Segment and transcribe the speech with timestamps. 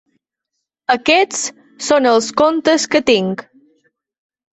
[0.93, 1.43] Aquests
[1.87, 3.45] són els contes que tinc.